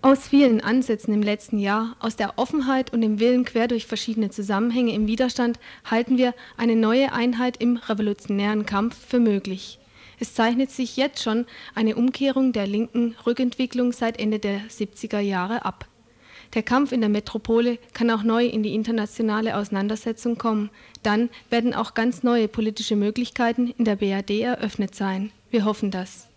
[0.00, 4.30] Aus vielen Ansätzen im letzten Jahr, aus der Offenheit und dem Willen quer durch verschiedene
[4.30, 9.80] Zusammenhänge im Widerstand halten wir eine neue Einheit im revolutionären Kampf für möglich.
[10.20, 15.64] Es zeichnet sich jetzt schon eine Umkehrung der linken Rückentwicklung seit Ende der 70er Jahre
[15.64, 15.86] ab.
[16.54, 20.70] Der Kampf in der Metropole kann auch neu in die internationale Auseinandersetzung kommen.
[21.02, 25.32] Dann werden auch ganz neue politische Möglichkeiten in der BRD eröffnet sein.
[25.50, 26.27] Wir hoffen das.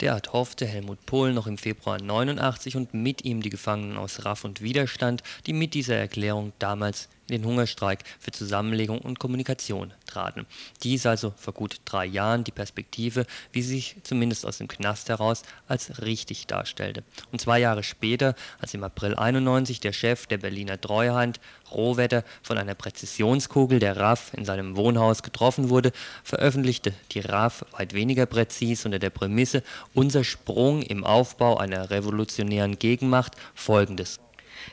[0.00, 4.44] Derart hoffte Helmut Pohl noch im Februar 89 und mit ihm die Gefangenen aus Raff
[4.44, 10.46] und Widerstand, die mit dieser Erklärung damals den Hungerstreik für Zusammenlegung und Kommunikation traten.
[10.82, 15.08] Dies also vor gut drei Jahren die Perspektive, wie sie sich zumindest aus dem Knast
[15.08, 17.02] heraus als richtig darstellte.
[17.32, 21.40] Und zwei Jahre später, als im April 91 der Chef der Berliner Treuhand
[21.72, 27.92] Rohwetter von einer Präzisionskugel der RAF in seinem Wohnhaus getroffen wurde, veröffentlichte die RAF weit
[27.92, 29.62] weniger präzis unter der Prämisse
[29.94, 34.20] Unser Sprung im Aufbau einer revolutionären Gegenmacht folgendes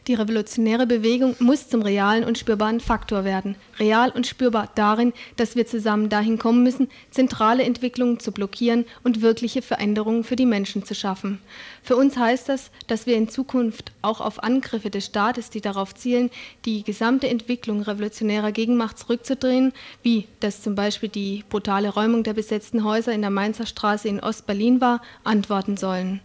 [0.07, 3.55] die revolutionäre Bewegung muss zum realen und spürbaren Faktor werden.
[3.79, 9.21] Real und spürbar darin, dass wir zusammen dahin kommen müssen, zentrale Entwicklungen zu blockieren und
[9.21, 11.39] wirkliche Veränderungen für die Menschen zu schaffen.
[11.81, 15.93] Für uns heißt das, dass wir in Zukunft auch auf Angriffe des Staates, die darauf
[15.95, 16.29] zielen,
[16.65, 22.83] die gesamte Entwicklung revolutionärer Gegenmacht zurückzudrehen, wie das zum Beispiel die brutale Räumung der besetzten
[22.83, 26.21] Häuser in der Mainzer Straße in Ostberlin war, antworten sollen.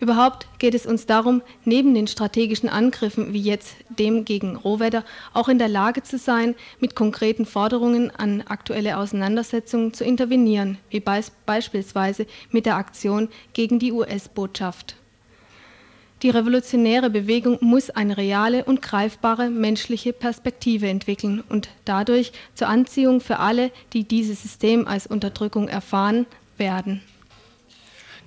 [0.00, 5.04] Überhaupt geht es uns darum, neben den strategischen Angriffen wie jetzt dem gegen Rohwedder
[5.34, 11.00] auch in der Lage zu sein, mit konkreten Forderungen an aktuelle Auseinandersetzungen zu intervenieren, wie
[11.00, 14.96] beis beispielsweise mit der Aktion gegen die US-Botschaft.
[16.22, 23.22] Die revolutionäre Bewegung muss eine reale und greifbare menschliche Perspektive entwickeln und dadurch zur Anziehung
[23.22, 26.26] für alle, die dieses System als Unterdrückung erfahren,
[26.58, 27.00] werden.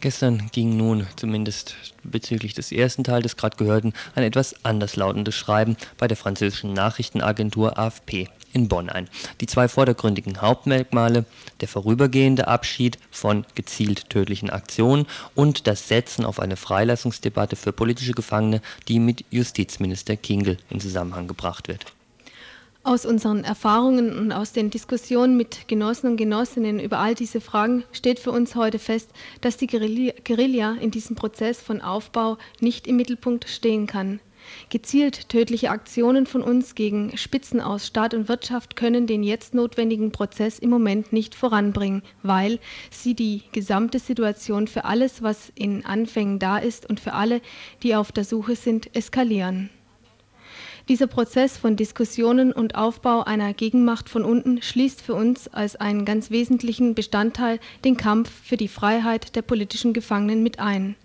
[0.03, 5.33] Gestern ging nun, zumindest bezüglich des ersten Teils des gerade gehörten, ein etwas anders lautendes
[5.33, 9.07] Schreiben bei der französischen Nachrichtenagentur AFP in Bonn ein.
[9.39, 11.23] Die zwei vordergründigen Hauptmerkmale,
[11.61, 15.05] der vorübergehende Abschied von gezielt tödlichen Aktionen
[15.35, 21.29] und das Setzen auf eine Freilassungsdebatte für politische Gefangene, die mit Justizminister Kingel in Zusammenhang
[21.29, 21.85] gebracht wird.
[22.85, 27.85] Aus unseren Erfahrungen und aus den Diskussionen mit Genossen und Genossinnen über all diese Fragen
[27.93, 32.97] steht für uns heute fest, dass die Guerilla in diesem Prozess von Aufbau nicht im
[32.97, 34.19] Mittelpunkt stehen kann.
[34.69, 40.11] Gezielt tödliche Aktionen von uns gegen Spitzen aus Staat und Wirtschaft können den jetzt notwendigen
[40.11, 42.59] Prozess im Moment nicht voranbringen, weil
[42.91, 47.39] sie die gesamte Situation für alles, was in Anfängen da ist und für alle,
[47.81, 49.69] die auf der Suche sind, eskalieren.
[50.89, 56.03] Dieser Prozess von Diskussionen und Aufbau einer Gegenmacht von unten schließt für uns als einen
[56.03, 60.95] ganz wesentlichen Bestandteil den Kampf für die Freiheit der politischen Gefangenen mit ein.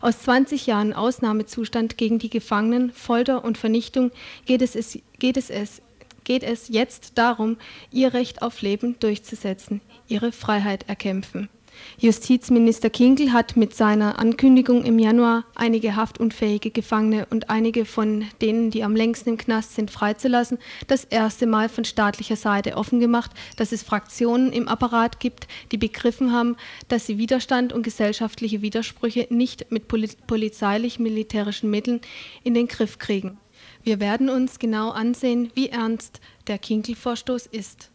[0.00, 4.10] Aus 20 Jahren Ausnahmezustand gegen die Gefangenen, Folter und Vernichtung
[4.46, 5.82] geht es, geht es,
[6.24, 7.58] geht es jetzt darum,
[7.92, 11.50] ihr Recht auf Leben durchzusetzen, ihre Freiheit erkämpfen.
[11.98, 18.70] Justizminister Kinkel hat mit seiner Ankündigung im Januar einige haftunfähige Gefangene und einige von denen,
[18.70, 23.72] die am längsten im Knast sind, freizulassen, das erste Mal von staatlicher Seite offengemacht, dass
[23.72, 26.56] es Fraktionen im Apparat gibt, die begriffen haben,
[26.88, 32.00] dass sie Widerstand und gesellschaftliche Widersprüche nicht mit polizeilich-militärischen Mitteln
[32.44, 33.38] in den Griff kriegen.
[33.82, 37.89] Wir werden uns genau ansehen, wie ernst der Kinkel-Vorstoß ist.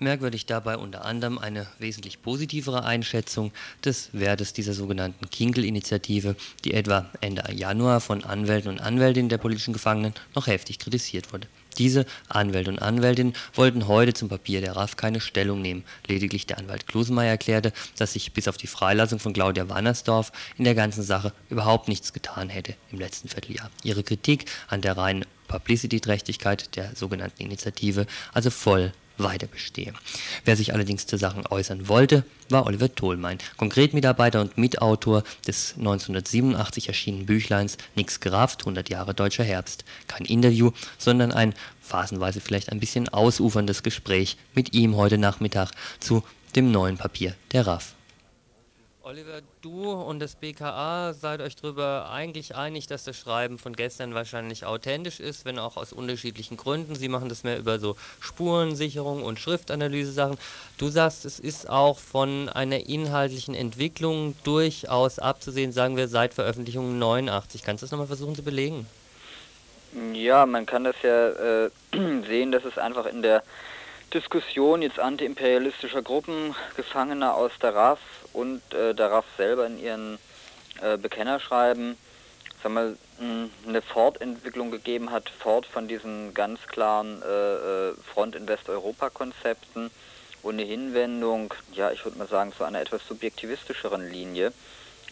[0.00, 3.52] Merkwürdig dabei unter anderem eine wesentlich positivere Einschätzung
[3.84, 9.72] des Wertes dieser sogenannten Kinkel-Initiative, die etwa Ende Januar von Anwälten und Anwältinnen der politischen
[9.72, 11.48] Gefangenen noch heftig kritisiert wurde.
[11.78, 15.84] Diese Anwälte und Anwältinnen wollten heute zum Papier der RAF keine Stellung nehmen.
[16.06, 20.64] Lediglich der Anwalt Klusenmeier erklärte, dass sich bis auf die Freilassung von Claudia Wannersdorf in
[20.64, 23.70] der ganzen Sache überhaupt nichts getan hätte im letzten Vierteljahr.
[23.82, 29.92] Ihre Kritik an der reinen Publicity-Trächtigkeit der sogenannten Initiative also voll weiter bestehe.
[30.44, 36.88] Wer sich allerdings zu Sachen äußern wollte, war Oliver Tholmein, Konkretmitarbeiter und Mitautor des 1987
[36.88, 39.84] erschienenen Büchleins Nix gerafft, 100 Jahre deutscher Herbst.
[40.06, 46.22] Kein Interview, sondern ein phasenweise vielleicht ein bisschen ausuferndes Gespräch mit ihm heute Nachmittag zu
[46.56, 47.97] dem neuen Papier der RAF.
[49.08, 54.12] Oliver, du und das BKA seid euch darüber eigentlich einig, dass das Schreiben von gestern
[54.12, 56.94] wahrscheinlich authentisch ist, wenn auch aus unterschiedlichen Gründen.
[56.94, 60.36] Sie machen das mehr über so Spurensicherung und Schriftanalyse-Sachen.
[60.76, 66.98] Du sagst, es ist auch von einer inhaltlichen Entwicklung durchaus abzusehen, sagen wir seit Veröffentlichung
[66.98, 67.62] 89.
[67.64, 68.86] Kannst du das nochmal versuchen zu belegen?
[70.12, 71.70] Ja, man kann das ja äh,
[72.26, 73.42] sehen, dass es einfach in der
[74.12, 78.00] Diskussion jetzt antiimperialistischer Gruppen, Gefangener aus der RAF
[78.32, 80.18] und äh, der RAF selber in ihren
[80.80, 81.96] äh, Bekennerschreiben
[82.62, 82.96] sag mal,
[83.66, 89.90] eine Fortentwicklung gegeben hat, fort von diesen ganz klaren äh, Front in Westeuropa-Konzepten
[90.42, 94.52] und eine Hinwendung, ja, ich würde mal sagen, zu einer etwas subjektivistischeren Linie.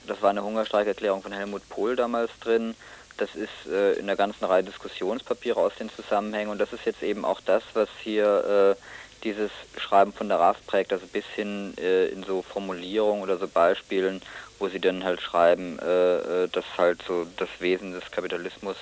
[0.07, 2.77] Das war eine Hungerstreikerklärung von Helmut Pohl damals drin.
[3.17, 7.03] Das ist äh, in der ganzen Reihe Diskussionspapiere aus den Zusammenhängen und das ist jetzt
[7.03, 8.83] eben auch das, was hier äh,
[9.25, 13.49] dieses Schreiben von der RAF prägt, also bis hin äh, in so Formulierungen oder so
[13.49, 14.21] Beispielen,
[14.59, 18.77] wo sie dann halt schreiben, äh, äh dass halt so das Wesen des Kapitalismus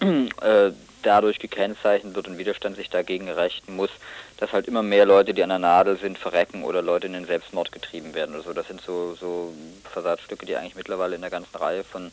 [0.00, 0.72] äh,
[1.02, 3.90] dadurch gekennzeichnet wird und Widerstand sich dagegen rächen muss,
[4.38, 7.26] dass halt immer mehr Leute, die an der Nadel sind, verrecken oder Leute in den
[7.26, 8.52] Selbstmord getrieben werden oder so.
[8.52, 9.52] Das sind so, so
[9.92, 12.10] Versatzstücke, die eigentlich mittlerweile in der ganzen Reihe von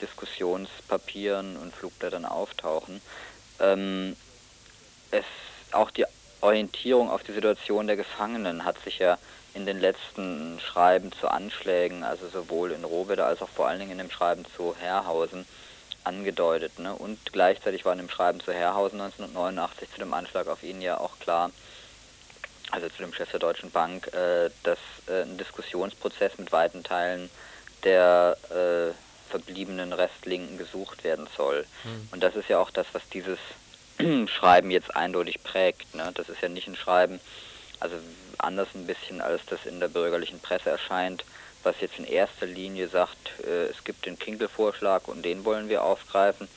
[0.00, 3.00] Diskussionspapieren und Flugblättern auftauchen.
[3.60, 4.16] Ähm,
[5.10, 5.24] es,
[5.72, 6.06] auch die
[6.40, 9.18] Orientierung auf die Situation der Gefangenen hat sich ja
[9.54, 13.92] in den letzten Schreiben zu Anschlägen, also sowohl in Rohwedder als auch vor allen Dingen
[13.92, 15.44] in dem Schreiben zu Herrhausen,
[16.04, 16.78] angedeutet.
[16.78, 16.94] Ne?
[16.94, 20.98] Und gleichzeitig war in dem Schreiben zu Herrhausen 1989 zu dem Anschlag auf ihn ja
[20.98, 21.50] auch klar,
[22.70, 27.30] also zu dem Chef der Deutschen Bank, äh, dass äh, ein Diskussionsprozess mit weiten Teilen
[27.84, 28.92] der äh,
[29.30, 31.64] verbliebenen Restlinken gesucht werden soll.
[31.84, 32.08] Mhm.
[32.12, 33.38] Und das ist ja auch das, was dieses
[34.26, 35.94] Schreiben jetzt eindeutig prägt.
[35.94, 36.10] Ne?
[36.14, 37.20] Das ist ja nicht ein Schreiben,
[37.78, 37.96] also
[38.38, 41.24] anders ein bisschen, als das in der bürgerlichen Presse erscheint,
[41.62, 45.82] was jetzt in erster Linie sagt, äh, es gibt den Kinkel-Vorschlag und den wollen wir
[45.82, 46.48] aufgreifen,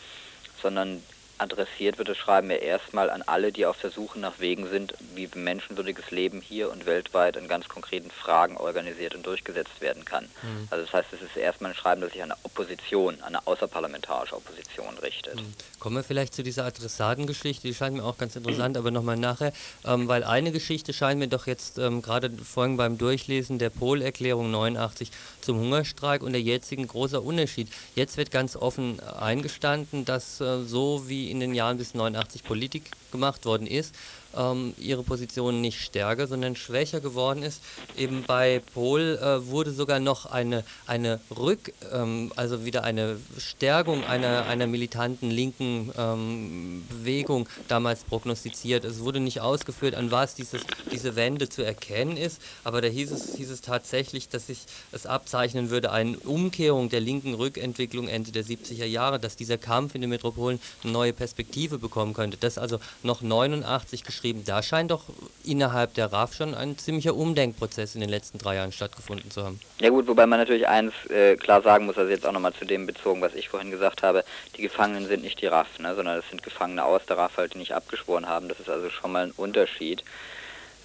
[0.62, 1.04] sondern
[1.44, 4.94] adressiert wird das Schreiben ja erstmal an alle, die auf der Suche nach Wegen sind,
[5.14, 10.26] wie menschenwürdiges Leben hier und weltweit in ganz konkreten Fragen organisiert und durchgesetzt werden kann.
[10.42, 10.68] Mhm.
[10.72, 13.46] Also das heißt, es ist erstmal ein Schreiben, das sich an eine Opposition, an eine
[13.46, 15.36] außerparlamentarische Opposition richtet.
[15.36, 15.54] Mhm.
[15.80, 18.80] Kommen wir vielleicht zu dieser Adressatengeschichte, die scheint mir auch ganz interessant, mhm.
[18.82, 19.54] aber nochmal nachher,
[19.86, 24.50] ähm, weil eine Geschichte scheint mir doch jetzt ähm, gerade vorhin beim Durchlesen der Pol-Erklärung
[24.50, 25.12] 89
[25.42, 27.68] zum Hungerstreik und der jetzigen großer Unterschied.
[27.96, 32.92] Jetzt wird ganz offen eingestanden, dass äh, so wie in den Jahren bis 89 Politik
[33.12, 33.96] gemacht worden ist,
[34.36, 37.62] ähm, ihre Position nicht stärker, sondern schwächer geworden ist.
[37.98, 44.04] Eben bei Pohl äh, wurde sogar noch eine, eine Rück, ähm, also wieder eine Stärkung
[44.06, 48.86] einer, einer militanten linken ähm, Bewegung damals prognostiziert.
[48.86, 53.12] Es wurde nicht ausgeführt, an was dieses, diese Wende zu erkennen ist, aber da hieß
[53.12, 54.60] es, hieß es tatsächlich, dass sich
[54.92, 59.96] es abzeichnen würde, eine Umkehrung der linken Rückentwicklung Ende der 70er Jahre, dass dieser Kampf
[59.96, 62.38] in den Metropolen eine neue Perspektive bekommen könnte.
[62.38, 64.44] Das also noch 89 geschrieben geschrieben.
[64.46, 65.04] Da scheint doch
[65.44, 69.60] innerhalb der RAF schon ein ziemlicher Umdenkprozess in den letzten drei Jahren stattgefunden zu haben.
[69.82, 72.64] Ja gut, wobei man natürlich eins äh, klar sagen muss, also jetzt auch nochmal zu
[72.64, 74.24] dem bezogen, was ich vorhin gesagt habe,
[74.56, 77.54] die Gefangenen sind nicht die RAF, ne, sondern es sind Gefangene aus der RAF halt,
[77.54, 78.48] die nicht abgeschworen haben.
[78.48, 80.06] Das ist also schon mal ein Unterschied.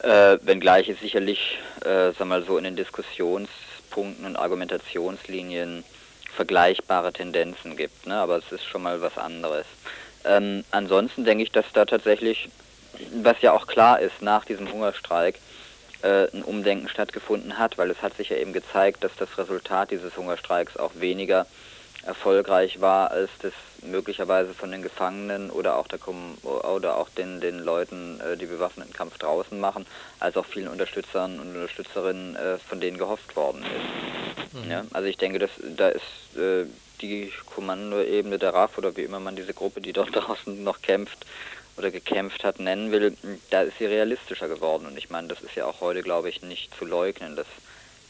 [0.00, 5.84] Äh, wenngleich es sicherlich, äh, sag mal so, in den Diskussionspunkten und Argumentationslinien
[6.34, 8.16] vergleichbare Tendenzen gibt, ne?
[8.16, 9.66] aber es ist schon mal was anderes.
[10.24, 12.48] Ähm, ansonsten denke ich, dass da tatsächlich
[13.22, 15.38] was ja auch klar ist nach diesem Hungerstreik,
[16.02, 19.90] äh, ein Umdenken stattgefunden hat, weil es hat sich ja eben gezeigt, dass das Resultat
[19.90, 21.46] dieses Hungerstreiks auch weniger
[22.04, 23.52] erfolgreich war, als das
[23.82, 25.98] möglicherweise von den Gefangenen oder auch der
[26.42, 29.86] oder auch den, den Leuten, äh, die bewaffneten Kampf draußen machen,
[30.20, 34.64] als auch vielen Unterstützern und Unterstützerinnen äh, von denen gehofft worden ist.
[34.64, 34.70] Mhm.
[34.70, 36.64] Ja, also ich denke, dass da ist äh,
[37.00, 41.26] die Kommandoebene der RAF oder wie immer man diese Gruppe, die dort draußen noch kämpft,
[41.78, 43.16] oder gekämpft hat, nennen will,
[43.50, 44.86] da ist sie realistischer geworden.
[44.86, 47.46] Und ich meine, das ist ja auch heute, glaube ich, nicht zu leugnen, dass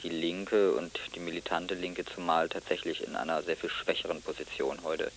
[0.03, 5.11] die Linke und die militante Linke zumal tatsächlich in einer sehr viel schwächeren Position heute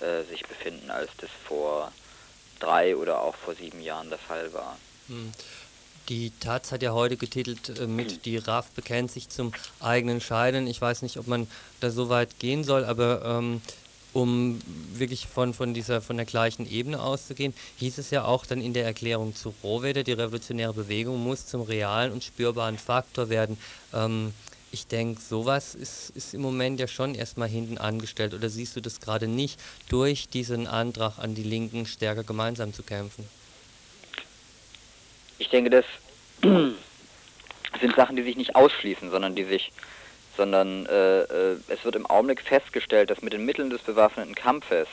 [0.00, 1.92] äh, sich befinden, als das vor
[2.60, 4.78] drei oder auch vor sieben Jahren der Fall war.
[5.08, 5.32] Hm.
[6.08, 10.66] Die Taz hat ja heute getitelt äh, mit Die RAF bekennt sich zum eigenen Scheiden.
[10.66, 11.48] Ich weiß nicht, ob man
[11.80, 13.60] da so weit gehen soll, aber ähm,
[14.12, 14.60] um
[14.94, 18.74] wirklich von, von, dieser, von der gleichen Ebene auszugehen, hieß es ja auch dann in
[18.74, 23.58] der Erklärung zu Rohwedder, die revolutionäre Bewegung muss zum realen und spürbaren Faktor werden.
[23.94, 24.32] Ähm,
[24.70, 28.32] ich denke, sowas ist, ist im Moment ja schon erstmal hinten angestellt.
[28.32, 32.82] Oder siehst du das gerade nicht, durch diesen Antrag an die Linken stärker gemeinsam zu
[32.82, 33.28] kämpfen?
[35.38, 35.84] Ich denke, das
[36.42, 39.72] sind Sachen, die sich nicht ausschließen, sondern die sich
[40.36, 44.88] sondern äh, äh, es wird im Augenblick festgestellt, dass mit den Mitteln des bewaffneten Kampfes,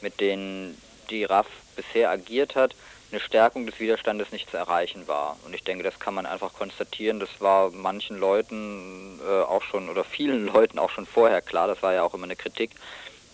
[0.00, 1.46] mit denen die RAF
[1.76, 2.74] bisher agiert hat,
[3.10, 5.36] eine Stärkung des Widerstandes nicht zu erreichen war.
[5.44, 7.20] Und ich denke, das kann man einfach konstatieren.
[7.20, 11.68] Das war manchen Leuten äh, auch schon oder vielen Leuten auch schon vorher klar.
[11.68, 12.70] Das war ja auch immer eine Kritik,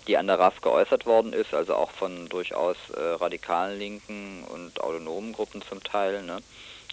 [0.09, 4.81] die an der RAF geäußert worden ist, also auch von durchaus äh, radikalen Linken und
[4.81, 6.23] autonomen Gruppen zum Teil.
[6.23, 6.39] Ne?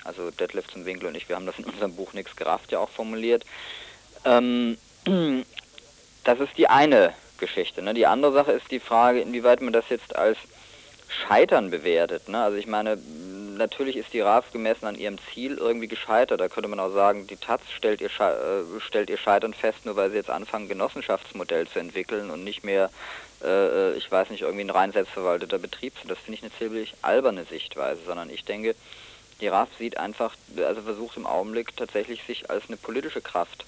[0.03, 2.79] Also Detlef zum Winkel und ich, wir haben das in unserem Buch Nix gerafft ja
[2.79, 3.45] auch formuliert.
[4.25, 4.77] Ähm,
[6.23, 7.81] das ist die eine Geschichte.
[7.81, 7.93] Ne?
[7.93, 10.37] Die andere Sache ist die Frage, inwieweit man das jetzt als
[11.07, 12.27] Scheitern bewertet.
[12.29, 12.41] Ne?
[12.41, 12.97] Also ich meine,
[13.57, 16.41] natürlich ist die RAF gemessen an ihrem Ziel irgendwie gescheitert.
[16.41, 19.95] Da könnte man auch sagen, die Taz stellt ihr, äh, stellt ihr Scheitern fest, nur
[19.95, 22.89] weil sie jetzt anfangen, Genossenschaftsmodell zu entwickeln und nicht mehr,
[23.43, 23.47] äh,
[23.93, 25.93] äh, ich weiß nicht, irgendwie ein rein selbstverwalteter Betrieb.
[26.07, 28.75] Das finde ich eine ziemlich alberne Sichtweise, sondern ich denke,
[29.41, 33.65] die RAF sieht einfach, also versucht im Augenblick tatsächlich sich als eine politische Kraft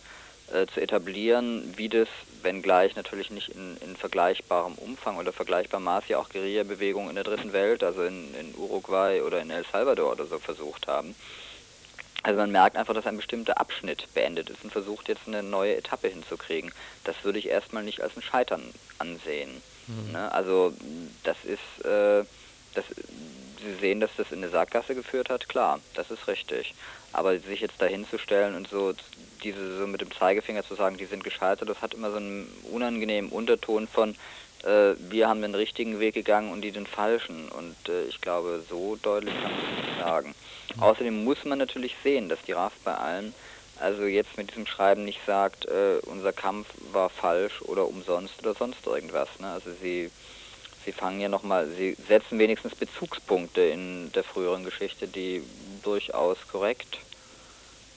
[0.54, 2.08] äh, zu etablieren, wie das,
[2.42, 7.24] wenngleich natürlich nicht in, in vergleichbarem Umfang oder vergleichbarem Maß ja auch Guerilla-Bewegungen in der
[7.24, 11.16] dritten Welt, also in, in Uruguay oder in El Salvador oder so versucht haben.
[12.24, 15.76] Also man merkt einfach, dass ein bestimmter Abschnitt beendet ist und versucht jetzt eine neue
[15.76, 16.72] Etappe hinzukriegen.
[17.04, 19.62] Das würde ich erstmal nicht als ein Scheitern ansehen.
[19.88, 20.12] Mhm.
[20.12, 20.32] Ne?
[20.32, 20.74] Also
[21.24, 22.26] das ist, äh,
[22.74, 22.86] das,
[23.64, 26.76] Sie sehen, dass das in eine Sackgasse geführt hat, klar, das ist richtig.
[27.18, 28.94] Aber sich jetzt dahin zu stellen und so
[29.44, 32.48] diese so mit dem Zeigefinger zu sagen, die sind gescheitert, das hat immer so einen
[32.72, 34.16] unangenehmen Unterton von
[34.64, 37.50] äh, wir haben den richtigen Weg gegangen und die den falschen.
[37.50, 40.36] Und äh, ich glaube, so deutlich kann man das nicht sagen.
[40.76, 40.84] Mhm.
[40.84, 43.34] Außerdem muss man natürlich sehen, dass die RAF bei allen
[43.80, 48.54] also jetzt mit diesem Schreiben nicht sagt, äh, unser Kampf war falsch oder umsonst oder
[48.54, 49.30] sonst irgendwas.
[49.40, 49.52] Ne?
[49.52, 50.10] Also sie,
[50.86, 55.44] sie fangen ja nochmal, sie setzen wenigstens Bezugspunkte in der früheren Geschichte, die
[55.84, 57.00] durchaus korrekt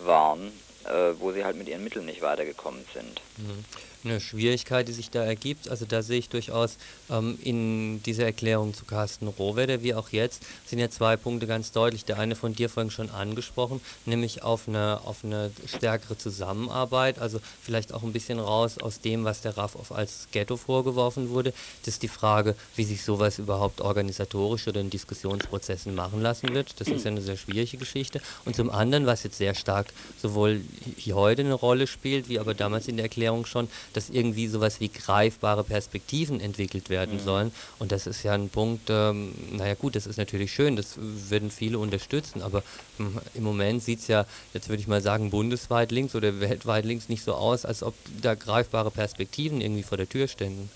[0.04, 0.52] waren,
[0.84, 3.20] äh, wo sie halt mit ihren Mitteln nicht weitergekommen sind.
[3.40, 3.64] Mhm
[4.04, 5.68] eine Schwierigkeit, die sich da ergibt.
[5.68, 6.76] Also da sehe ich durchaus
[7.10, 11.72] ähm, in dieser Erklärung zu Carsten Rohwedder, wie auch jetzt, sind ja zwei Punkte ganz
[11.72, 12.04] deutlich.
[12.04, 17.40] Der eine von dir vorhin schon angesprochen, nämlich auf eine, auf eine stärkere Zusammenarbeit, also
[17.62, 21.52] vielleicht auch ein bisschen raus aus dem, was der RAF als Ghetto vorgeworfen wurde.
[21.84, 26.80] Das ist die Frage, wie sich sowas überhaupt organisatorisch oder in Diskussionsprozessen machen lassen wird.
[26.80, 28.20] Das ist ja eine sehr schwierige Geschichte.
[28.44, 30.62] Und zum anderen, was jetzt sehr stark sowohl
[30.96, 34.80] hier heute eine Rolle spielt, wie aber damals in der Erklärung schon, dass irgendwie sowas
[34.80, 37.20] wie greifbare Perspektiven entwickelt werden mhm.
[37.20, 37.52] sollen.
[37.78, 41.50] Und das ist ja ein Punkt, ähm, naja gut, das ist natürlich schön, das würden
[41.50, 42.62] viele unterstützen, aber
[42.98, 46.84] ähm, im Moment sieht es ja, jetzt würde ich mal sagen, bundesweit links oder weltweit
[46.84, 50.70] links nicht so aus, als ob da greifbare Perspektiven irgendwie vor der Tür ständen.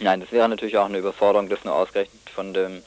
[0.00, 2.82] Nein, das wäre natürlich auch eine Überforderung, das nur ausgerechnet von dem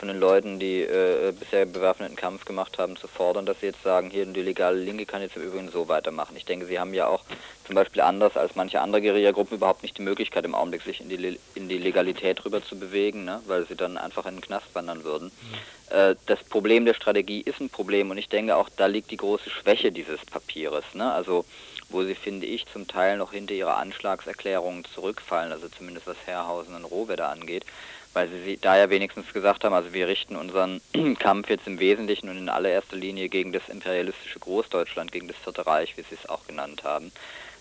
[0.00, 3.82] von den Leuten, die äh, bisher bewaffneten Kampf gemacht haben, zu fordern, dass sie jetzt
[3.82, 6.34] sagen, hier die legale Linke kann jetzt im Übrigen so weitermachen.
[6.38, 7.22] Ich denke, sie haben ja auch
[7.66, 11.10] zum Beispiel anders als manche andere Guerilla-Gruppen überhaupt nicht die Möglichkeit im Augenblick, sich in
[11.10, 13.42] die, in die Legalität rüber zu bewegen, ne?
[13.46, 15.26] weil sie dann einfach in den Knast wandern würden.
[15.26, 15.94] Mhm.
[15.94, 19.18] Äh, das Problem der Strategie ist ein Problem und ich denke auch, da liegt die
[19.18, 20.84] große Schwäche dieses Papieres.
[20.94, 21.12] Ne?
[21.12, 21.44] Also
[21.90, 26.74] wo sie, finde ich, zum Teil noch hinter ihrer Anschlagserklärungen zurückfallen, also zumindest was Herrhausen
[26.74, 27.66] und Rohwedder angeht
[28.12, 30.80] weil sie da ja wenigstens gesagt haben, also wir richten unseren
[31.18, 35.66] Kampf jetzt im Wesentlichen und in allererster Linie gegen das imperialistische Großdeutschland, gegen das Vierte
[35.66, 37.12] Reich, wie sie es auch genannt haben.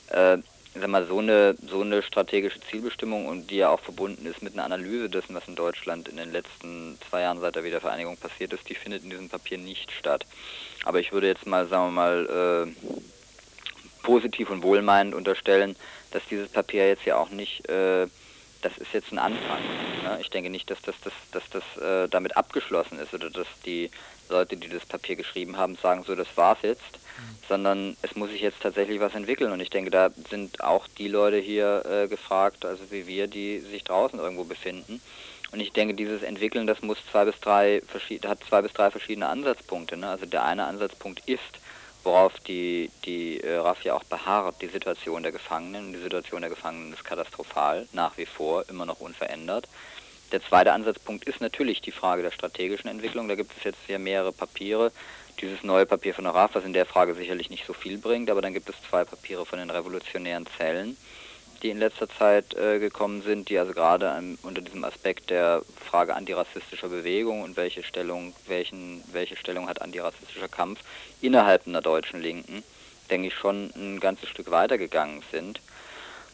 [0.10, 0.38] Äh,
[0.76, 4.54] sag mal, so eine, so eine strategische Zielbestimmung und die ja auch verbunden ist mit
[4.54, 8.54] einer Analyse dessen, was in Deutschland in den letzten zwei Jahren seit der Wiedervereinigung passiert
[8.54, 10.26] ist, die findet in diesem Papier nicht statt.
[10.86, 15.76] Aber ich würde jetzt mal, sagen wir mal, äh, positiv und wohlmeinend unterstellen,
[16.12, 18.08] dass dieses Papier jetzt ja auch nicht äh,
[18.62, 19.62] das ist jetzt ein Anfang.
[20.04, 20.18] Ne?
[20.22, 23.90] Ich denke nicht, dass das, dass, dass das äh, damit abgeschlossen ist oder dass die
[24.30, 27.48] Leute, die das Papier geschrieben haben, sagen, so, das war's jetzt, mhm.
[27.48, 29.52] sondern es muss sich jetzt tatsächlich was entwickeln.
[29.52, 33.60] Und ich denke, da sind auch die Leute hier äh, gefragt, also wie wir, die
[33.60, 35.02] sich draußen irgendwo befinden.
[35.52, 37.82] Und ich denke, dieses Entwickeln, das muss zwei bis drei
[38.28, 39.98] hat zwei bis drei verschiedene Ansatzpunkte.
[39.98, 40.10] Ne?
[40.10, 41.60] Also der eine Ansatzpunkt ist,
[42.04, 45.94] worauf die, die äh, RAF ja auch beharrt, die Situation der Gefangenen.
[45.94, 49.68] Die Situation der Gefangenen ist katastrophal, nach wie vor, immer noch unverändert.
[50.32, 53.28] Der zweite Ansatzpunkt ist natürlich die Frage der strategischen Entwicklung.
[53.28, 54.92] Da gibt es jetzt ja mehrere Papiere.
[55.42, 58.30] Dieses neue Papier von der RAF, was in der Frage sicherlich nicht so viel bringt,
[58.30, 60.98] aber dann gibt es zwei Papiere von den revolutionären Zellen
[61.62, 64.12] die in letzter Zeit äh, gekommen sind, die also gerade
[64.44, 70.48] unter diesem Aspekt der Frage antirassistischer Bewegung und welche Stellung, welchen, welche Stellung hat antirassistischer
[70.48, 70.80] Kampf
[71.22, 72.64] innerhalb einer deutschen Linken,
[73.10, 75.62] denke ich, schon ein ganzes Stück weitergegangen sind.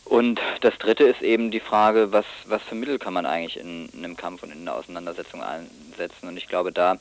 [0.06, 3.90] Und das dritte ist eben die Frage, was, was für Mittel kann man eigentlich in,
[3.90, 6.28] in einem Kampf und in einer Auseinandersetzung einsetzen.
[6.28, 6.98] Und ich glaube, da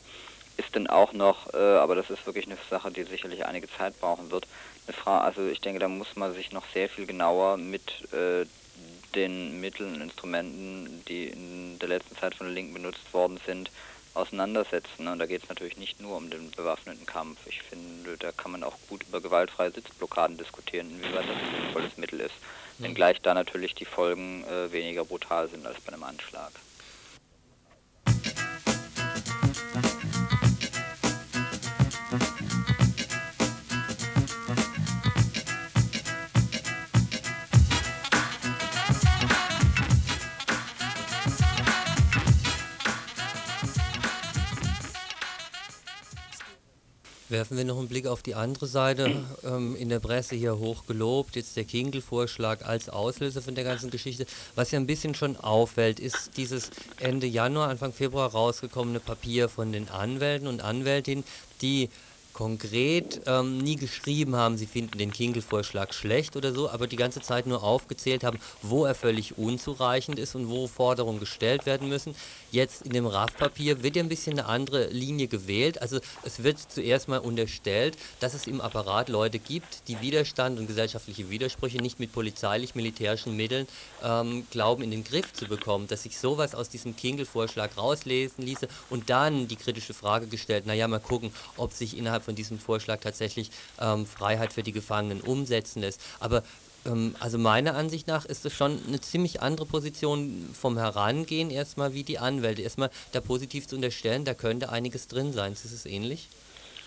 [0.56, 3.98] ist dann auch noch, äh, aber das ist wirklich eine Sache, die sicherlich einige Zeit
[4.00, 4.46] brauchen wird,
[5.04, 8.46] also ich denke, da muss man sich noch sehr viel genauer mit äh,
[9.14, 13.70] den Mitteln und Instrumenten, die in der letzten Zeit von der Linken benutzt worden sind,
[14.14, 15.08] auseinandersetzen.
[15.08, 17.38] Und da geht es natürlich nicht nur um den bewaffneten Kampf.
[17.46, 21.96] Ich finde, da kann man auch gut über gewaltfreie Sitzblockaden diskutieren, inwieweit das ein sinnvolles
[21.96, 22.34] Mittel ist.
[22.78, 22.84] Mhm.
[22.84, 26.52] Wenngleich da natürlich die Folgen äh, weniger brutal sind als bei einem Anschlag.
[47.34, 49.10] Werfen wir noch einen Blick auf die andere Seite.
[49.44, 53.90] Ähm, in der Presse hier hoch gelobt, jetzt der Kinkel-Vorschlag als Auslöser von der ganzen
[53.90, 54.24] Geschichte.
[54.54, 59.72] Was ja ein bisschen schon auffällt, ist dieses Ende Januar, Anfang Februar rausgekommene Papier von
[59.72, 61.24] den Anwälten und Anwältinnen,
[61.60, 61.90] die
[62.34, 67.22] konkret ähm, nie geschrieben haben, sie finden den Kinkel-Vorschlag schlecht oder so, aber die ganze
[67.22, 72.14] Zeit nur aufgezählt haben, wo er völlig unzureichend ist und wo Forderungen gestellt werden müssen.
[72.54, 75.82] Jetzt in dem RAF-Papier wird ja ein bisschen eine andere Linie gewählt.
[75.82, 80.68] Also es wird zuerst mal unterstellt, dass es im Apparat Leute gibt, die Widerstand und
[80.68, 83.66] gesellschaftliche Widersprüche nicht mit polizeilich-militärischen Mitteln
[84.04, 88.68] ähm, glauben in den Griff zu bekommen, dass sich sowas aus diesem Kinkel-Vorschlag rauslesen ließe
[88.88, 93.00] und dann die kritische Frage gestellt, naja, mal gucken, ob sich innerhalb von diesem Vorschlag
[93.00, 96.00] tatsächlich ähm, Freiheit für die Gefangenen umsetzen lässt.
[96.20, 96.44] Aber
[97.20, 102.02] also meiner Ansicht nach ist es schon eine ziemlich andere Position vom Herangehen erstmal wie
[102.02, 102.62] die Anwälte.
[102.62, 105.52] Erstmal da positiv zu unterstellen, da könnte einiges drin sein.
[105.52, 106.28] Ist es ähnlich?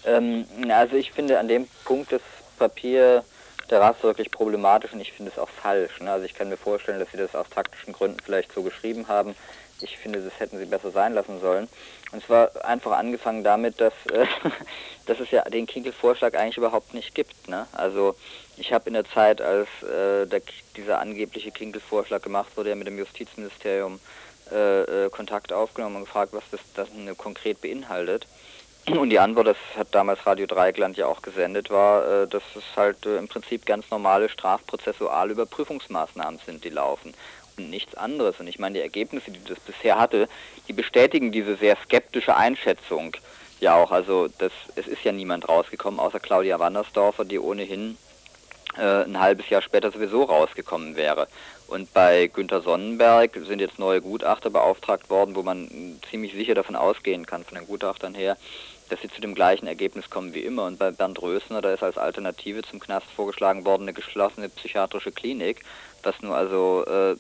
[0.06, 2.22] Ähm, also ich finde an dem Punkt das
[2.58, 3.24] Papier
[3.70, 6.00] der RAS wirklich problematisch und ich finde es auch falsch.
[6.00, 6.12] Ne?
[6.12, 9.36] Also ich kann mir vorstellen, dass sie das aus taktischen Gründen vielleicht so geschrieben haben.
[9.82, 11.68] Ich finde, das hätten sie besser sein lassen sollen.
[12.12, 14.26] Und zwar einfach angefangen damit, dass, äh,
[15.06, 17.48] dass es ja den Kinkel-Vorschlag eigentlich überhaupt nicht gibt.
[17.50, 17.68] Ne?
[17.74, 18.16] Also
[18.58, 20.42] ich habe in der Zeit, als äh, der,
[20.76, 24.00] dieser angebliche Kinkel-Vorschlag gemacht wurde, ja mit dem Justizministerium
[24.52, 28.28] äh, äh, Kontakt aufgenommen und gefragt, was das, das konkret beinhaltet.
[28.88, 32.64] Und die Antwort, das hat damals Radio Dreieckland ja auch gesendet, war, äh, dass es
[32.76, 37.14] halt äh, im Prinzip ganz normale strafprozessuale Überprüfungsmaßnahmen sind, die laufen
[37.58, 38.40] und nichts anderes.
[38.40, 40.30] Und ich meine, die Ergebnisse, die das bisher hatte,
[40.70, 43.18] die bestätigen diese sehr skeptische Einschätzung
[43.60, 43.92] ja auch.
[43.92, 47.98] Also das, es ist ja niemand rausgekommen, außer Claudia Wandersdorfer, die ohnehin
[48.78, 51.28] äh, ein halbes Jahr später sowieso rausgekommen wäre.
[51.68, 56.76] Und bei Günter Sonnenberg sind jetzt neue Gutachter beauftragt worden, wo man ziemlich sicher davon
[56.76, 58.38] ausgehen kann, von den Gutachtern her,
[58.90, 60.66] dass sie zu dem gleichen Ergebnis kommen wie immer.
[60.66, 65.12] Und bei Bernd Rösner, da ist als Alternative zum Knast vorgeschlagen worden eine geschlossene psychiatrische
[65.12, 65.66] Klinik
[66.08, 67.16] was nur also äh,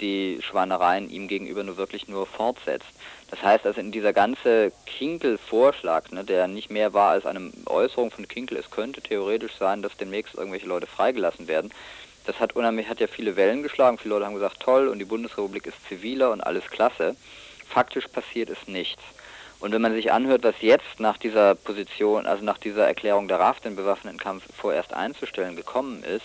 [0.00, 2.88] die Schweinereien ihm gegenüber nur wirklich nur fortsetzt.
[3.30, 8.10] Das heißt also in dieser ganze Kinkel-Vorschlag, ne, der nicht mehr war als eine Äußerung
[8.10, 11.72] von Kinkel, es könnte theoretisch sein, dass demnächst irgendwelche Leute freigelassen werden.
[12.24, 13.98] Das hat unheimlich, hat ja viele Wellen geschlagen.
[13.98, 17.16] Viele Leute haben gesagt, toll, und die Bundesrepublik ist ziviler und alles klasse.
[17.68, 19.02] Faktisch passiert ist nichts.
[19.60, 23.40] Und wenn man sich anhört, was jetzt nach dieser Position, also nach dieser Erklärung der
[23.40, 26.24] RAF, den bewaffneten Kampf vorerst einzustellen, gekommen ist,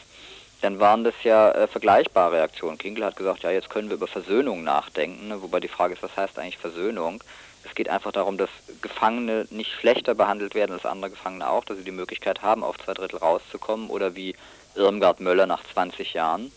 [0.62, 2.78] dann waren das ja äh, vergleichbare Reaktionen.
[2.78, 5.41] Kinkel hat gesagt, ja, jetzt können wir über Versöhnung nachdenken, ne?
[5.41, 7.24] wobei die Frage ist, was heißt eigentlich Versöhnung?
[7.63, 8.50] Es geht einfach darum, dass
[8.82, 12.78] Gefangene nicht schlechter behandelt werden als andere Gefangene auch, dass sie die Möglichkeit haben, auf
[12.80, 14.36] zwei Drittel rauszukommen oder wie
[14.76, 16.52] Irmgard Möller nach 20 Jahren.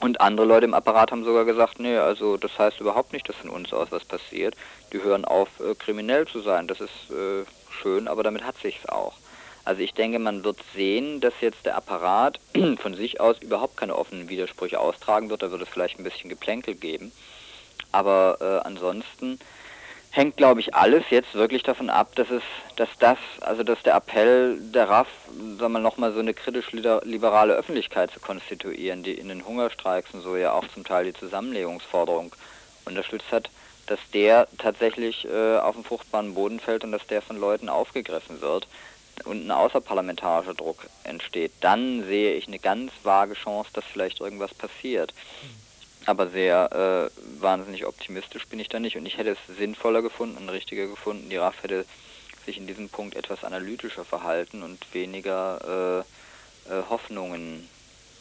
[0.00, 3.36] Und andere Leute im Apparat haben sogar gesagt, nee, also das heißt überhaupt nicht, dass
[3.36, 4.54] von uns aus was passiert.
[4.92, 6.68] Die hören auf, äh, kriminell zu sein.
[6.68, 9.14] Das ist äh, schön, aber damit hat sich's auch.
[9.64, 12.38] Also ich denke, man wird sehen, dass jetzt der Apparat
[12.78, 15.42] von sich aus überhaupt keine offenen Widersprüche austragen wird.
[15.42, 17.12] Da wird es vielleicht ein bisschen Geplänkel geben.
[17.90, 19.38] Aber äh, ansonsten
[20.10, 22.42] hängt, glaube ich, alles jetzt wirklich davon ab, dass es,
[22.76, 25.08] dass das, also dass der Appell der RAF,
[25.58, 30.36] sagen wir nochmal so eine kritisch-liberale Öffentlichkeit zu konstituieren, die in den Hungerstreiks und so
[30.36, 32.32] ja auch zum Teil die Zusammenlegungsforderung
[32.84, 33.50] unterstützt hat,
[33.86, 38.40] dass der tatsächlich äh, auf den fruchtbaren Boden fällt und dass der von Leuten aufgegriffen
[38.40, 38.68] wird
[39.24, 44.54] und ein außerparlamentarischer Druck entsteht, dann sehe ich eine ganz vage Chance, dass vielleicht irgendwas
[44.54, 45.14] passiert.
[46.06, 48.96] Aber sehr äh, wahnsinnig optimistisch bin ich da nicht.
[48.96, 51.86] Und ich hätte es sinnvoller gefunden und richtiger gefunden, die RAF hätte
[52.44, 56.04] sich in diesem Punkt etwas analytischer verhalten und weniger
[56.68, 57.68] äh, äh, Hoffnungen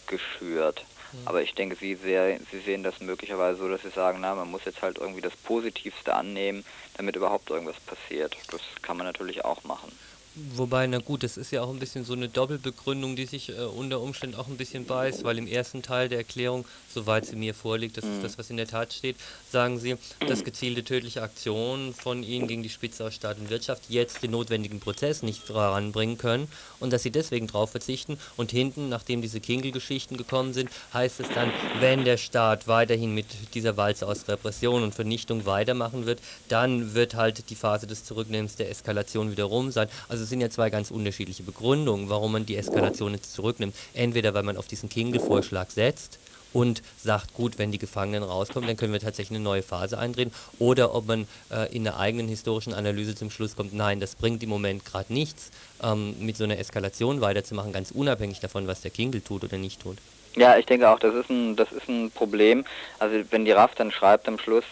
[0.08, 0.86] geschürt.
[1.12, 1.28] Mhm.
[1.28, 4.50] Aber ich denke, Sie, sehr, Sie sehen das möglicherweise so, dass Sie sagen, na, man
[4.50, 6.64] muss jetzt halt irgendwie das Positivste annehmen,
[6.96, 8.38] damit überhaupt irgendwas passiert.
[8.52, 9.92] Das kann man natürlich auch machen.
[10.36, 13.62] Wobei, na gut, das ist ja auch ein bisschen so eine Doppelbegründung, die sich äh,
[13.62, 17.54] unter Umständen auch ein bisschen beißt, weil im ersten Teil der Erklärung, soweit sie mir
[17.54, 18.24] vorliegt, das ist mhm.
[18.24, 19.16] das, was in der Tat steht,
[19.52, 19.96] sagen sie,
[20.28, 24.32] dass gezielte tödliche Aktionen von ihnen gegen die Spitze aus Staat und Wirtschaft jetzt den
[24.32, 26.48] notwendigen Prozess nicht voranbringen können
[26.80, 28.18] und dass sie deswegen darauf verzichten.
[28.36, 33.28] Und hinten, nachdem diese Kinkel-Geschichten gekommen sind, heißt es dann, wenn der Staat weiterhin mit
[33.54, 38.56] dieser Walze aus Repression und Vernichtung weitermachen wird, dann wird halt die Phase des Zurücknehmens
[38.56, 39.88] der Eskalation wieder rum sein.
[40.10, 43.76] Also es sind ja zwei ganz unterschiedliche Begründungen, warum man die Eskalation jetzt zurücknimmt.
[43.94, 46.20] Entweder weil man auf diesen Kinkel-Vorschlag setzt
[46.54, 50.32] und sagt, gut, wenn die Gefangenen rauskommen, dann können wir tatsächlich eine neue Phase eindrehen.
[50.60, 54.44] Oder ob man äh, in der eigenen historischen Analyse zum Schluss kommt, nein, das bringt
[54.44, 58.92] im Moment gerade nichts, ähm, mit so einer Eskalation weiterzumachen, ganz unabhängig davon, was der
[58.92, 59.98] Kinkel tut oder nicht tut.
[60.36, 62.66] Ja, ich denke auch, das ist ein, das ist ein Problem.
[62.98, 64.64] Also wenn die RAF dann schreibt am Schluss,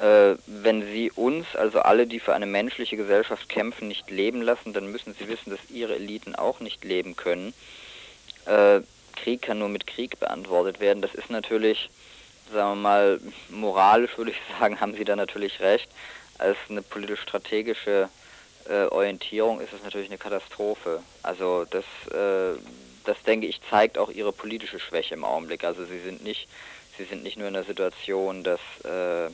[0.00, 4.72] äh, wenn sie uns, also alle, die für eine menschliche Gesellschaft kämpfen, nicht leben lassen,
[4.72, 7.52] dann müssen sie wissen, dass ihre Eliten auch nicht leben können.
[8.46, 8.80] Äh,
[9.16, 11.02] Krieg kann nur mit Krieg beantwortet werden.
[11.02, 11.90] Das ist natürlich,
[12.52, 15.88] sagen wir mal, moralisch würde ich sagen, haben sie da natürlich recht.
[16.38, 18.08] Als eine politisch-strategische
[18.68, 21.02] äh, Orientierung ist es natürlich eine Katastrophe.
[21.24, 22.56] Also das, äh,
[23.04, 25.64] das denke ich, zeigt auch ihre politische Schwäche im Augenblick.
[25.64, 26.48] Also sie sind nicht,
[26.96, 29.30] sie sind nicht nur in der Situation, dass äh,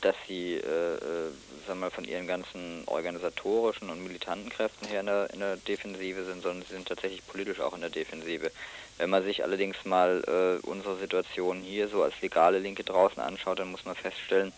[0.00, 1.30] dass sie äh, äh,
[1.66, 6.24] sagen wir, von ihren ganzen organisatorischen und militanten Kräften her in der, in der Defensive
[6.24, 8.50] sind, sondern sie sind tatsächlich politisch auch in der Defensive.
[8.96, 13.58] Wenn man sich allerdings mal äh, unsere Situation hier so als legale Linke draußen anschaut,
[13.58, 14.52] dann muss man feststellen,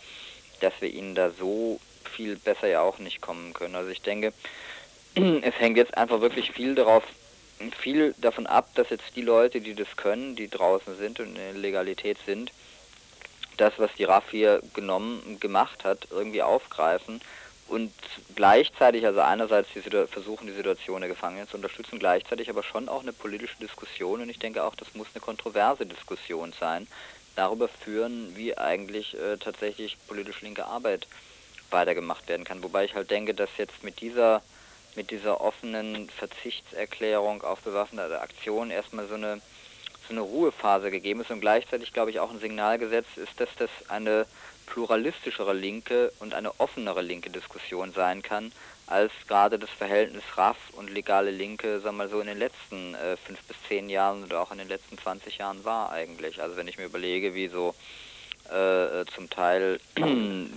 [0.60, 1.80] dass wir ihnen da so
[2.14, 3.74] viel besser ja auch nicht kommen können.
[3.74, 4.32] Also ich denke,
[5.14, 7.04] es hängt jetzt einfach wirklich viel darauf,
[7.78, 11.34] viel davon ab, dass jetzt die Leute, die das können, die draußen sind und in
[11.34, 12.52] der Legalität sind,
[13.60, 17.20] das, was die RAF hier genommen, gemacht hat, irgendwie aufgreifen
[17.68, 17.92] und
[18.34, 23.02] gleichzeitig, also einerseits die versuchen, die Situation der Gefangenen zu unterstützen, gleichzeitig aber schon auch
[23.02, 26.86] eine politische Diskussion und ich denke auch, das muss eine kontroverse Diskussion sein,
[27.36, 31.06] darüber führen, wie eigentlich äh, tatsächlich politisch linke Arbeit
[31.70, 32.62] weitergemacht werden kann.
[32.62, 34.42] Wobei ich halt denke, dass jetzt mit dieser
[34.96, 39.40] mit dieser offenen Verzichtserklärung auf bewaffnete Aktionen erstmal so eine
[40.10, 43.48] so eine Ruhephase gegeben ist und gleichzeitig, glaube ich, auch ein Signal gesetzt ist, dass
[43.56, 44.26] das eine
[44.66, 48.52] pluralistischere linke und eine offenere linke Diskussion sein kann,
[48.86, 52.94] als gerade das Verhältnis RAF und legale Linke, sagen wir mal so, in den letzten
[52.94, 56.42] äh, fünf bis zehn Jahren oder auch in den letzten 20 Jahren war eigentlich.
[56.42, 57.74] Also wenn ich mir überlege, wie so
[58.48, 59.78] äh, zum Teil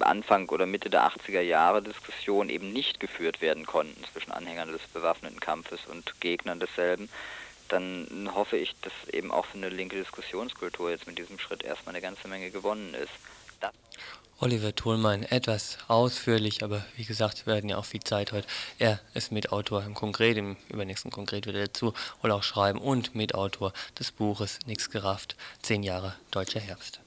[0.00, 4.82] Anfang oder Mitte der 80er Jahre Diskussionen eben nicht geführt werden konnten zwischen Anhängern des
[4.92, 7.08] bewaffneten Kampfes und Gegnern desselben,
[7.68, 11.94] dann hoffe ich, dass eben auch für eine linke Diskussionskultur jetzt mit diesem Schritt erstmal
[11.94, 13.12] eine ganze Menge gewonnen ist.
[13.60, 13.72] Das
[14.40, 18.48] Oliver Thulmein, etwas ausführlich, aber wie gesagt, wir werden ja auch viel Zeit heute.
[18.78, 23.14] Er ist Mitautor im Konkret, im übernächsten Konkret wird er dazu wohl auch schreiben und
[23.14, 27.03] Mitautor des Buches Nix gerafft, zehn Jahre Deutscher Herbst.